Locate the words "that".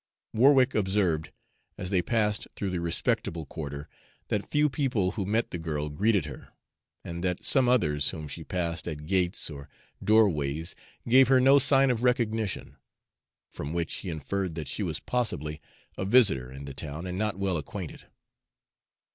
4.29-4.49, 7.23-7.45, 14.55-14.67